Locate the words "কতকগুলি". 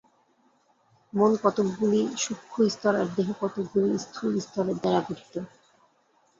1.43-2.01, 3.41-3.89